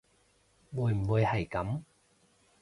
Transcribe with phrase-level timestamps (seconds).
[0.75, 1.83] 會唔會係噉